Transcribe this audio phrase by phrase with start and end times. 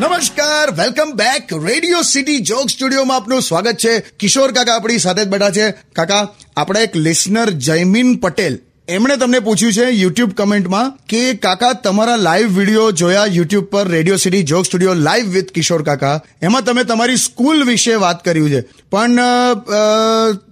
[0.00, 4.00] નમસ્કાર welcome back Radio City joke સ્ટુડિયોમાં આપનું સ્વાગત છે.
[4.00, 5.70] કિશોર કાકા આપણી સાથે જ બેઠા છે.
[5.70, 12.16] કાકા, આપણા એક લિસનર જયમીન પટેલ, એમણે તમને પૂછ્યું છે યુટ્યુબ કમેન્ટમાં કે, કાકા, તમારા
[12.16, 16.20] લાઈવ વીડિયો જોયા યુટ્યુબ પર Radio City joke studio live with Kishore Kaka.
[16.42, 18.60] એમાં તમે તમારી સ્કૂલ વિશે વાત કર્યું છે.
[18.90, 19.18] પણ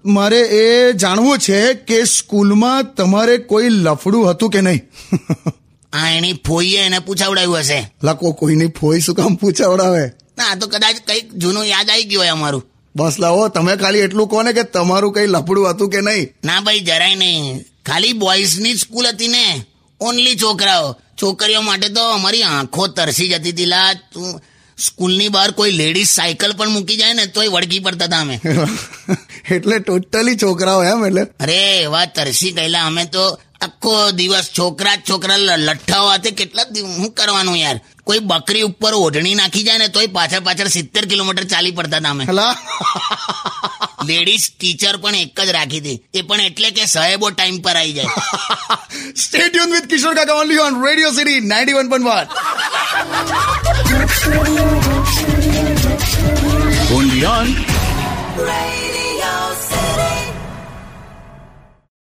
[0.04, 4.80] મારે એ જાણવું છે કે સ્કૂલમાં તમારે કોઈ લફડું હતું કે નહીં?
[5.92, 7.92] આ એની ફોઈએ એને પૂછાવડાવ્યું હશે.
[8.02, 10.12] લકો કોઈની ફોઈ શું કામ પૂછાવડાવે?
[10.38, 12.62] ના તો કદાચ કંઈક જૂનું યાદ આવી ગયું હોય અમારું.
[12.96, 16.32] બસ લાવો તમે ખાલી એટલું કહો ને કે તમારું કઈ લફડું હતું કે નહીં?
[16.44, 17.64] ના ભાઈ જરાય નહીં.
[17.86, 19.64] ખાલી બોયઝની જ સ્કૂલ હતી ને.
[20.00, 20.96] ઓનલી છોકરાઓ.
[21.22, 23.66] છોકરીઓ માટે તો અમારી આંખો તરસી જતી હતી.
[23.66, 24.40] લા તું
[24.78, 28.40] સ્કૂલની બહાર કોઈ લેડીઝ સાયકલ પણ મૂકી જાય ને તોય વળગી પડતા હતા અમે.
[29.54, 31.22] એટલે ટોટલી છોકરાઓ એમ એટલે?
[31.40, 37.58] અરે એવા તરસી ગયેલા અમે તો આખો દિવસ છોકરા છોકરા લઠ્ઠા હોવાથી કેટલા શું કરવાનું
[37.58, 37.80] યાર?
[38.04, 42.26] કોઈ બકરી ઉપર ઓઢણી નાખી જાય ને તોય પાછળ પાછળ સિત્તેર કિલોમીટર ચાલી પડતા તમે
[44.06, 46.02] લેડીઝ ટીચર પણ એક જ રાખી હતી.
[46.14, 48.06] એ પણ એટલે કે સાહેબો ટાઈમ પર આવી જાય.
[49.22, 52.28] Stadium with Kishore Kaka only on Radio City 91.1
[56.92, 57.46] Only on
[58.38, 58.87] Radio